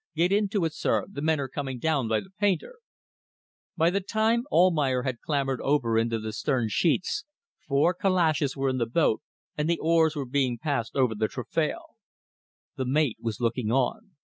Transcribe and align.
"Get 0.15 0.31
into 0.31 0.65
it, 0.65 0.73
sir. 0.73 1.05
The 1.07 1.21
men 1.21 1.39
are 1.39 1.47
coming 1.47 1.77
down 1.77 2.07
by 2.07 2.21
the 2.21 2.31
painter." 2.39 2.77
By 3.77 3.91
the 3.91 4.01
time 4.01 4.45
Almayer 4.51 5.03
had 5.03 5.19
clambered 5.21 5.61
over 5.61 5.95
into 5.95 6.17
the 6.17 6.33
stern 6.33 6.69
sheets, 6.69 7.23
four 7.67 7.93
calashes 7.93 8.57
were 8.57 8.69
in 8.69 8.79
the 8.79 8.87
boat 8.87 9.21
and 9.55 9.69
the 9.69 9.77
oars 9.77 10.15
were 10.15 10.25
being 10.25 10.57
passed 10.57 10.95
over 10.95 11.13
the 11.13 11.27
taffrail. 11.27 11.97
The 12.77 12.85
mate 12.85 13.17
was 13.21 13.39
looking 13.39 13.71
on. 13.71 14.15